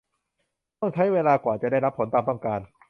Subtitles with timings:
[0.79, 2.59] ต้องใช้เวลากว่าจะได้รับผลตามต้องการ